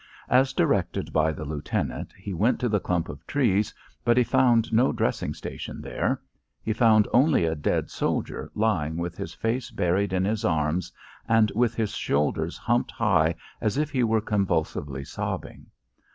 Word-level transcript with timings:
As 0.29 0.51
directed 0.51 1.13
by 1.13 1.31
the 1.31 1.45
lieutenant, 1.45 2.11
he 2.17 2.33
went 2.33 2.59
to 2.61 2.67
the 2.67 2.79
clump 2.79 3.07
of 3.07 3.23
trees, 3.27 3.71
but 4.03 4.17
he 4.17 4.23
found 4.23 4.73
no 4.73 4.91
dressing 4.91 5.35
station 5.35 5.79
there. 5.79 6.19
He 6.63 6.73
found 6.73 7.07
only 7.13 7.45
a 7.45 7.53
dead 7.53 7.91
soldier 7.91 8.49
lying 8.55 8.97
with 8.97 9.15
his 9.15 9.35
face 9.35 9.69
buried 9.69 10.11
in 10.11 10.25
his 10.25 10.43
arms 10.43 10.91
and 11.29 11.51
with 11.51 11.75
his 11.75 11.91
shoulders 11.91 12.57
humped 12.57 12.89
high 12.89 13.35
as 13.61 13.77
if 13.77 13.91
he 13.91 14.03
were 14.03 14.21
convulsively 14.21 15.03
sobbing. 15.05 15.67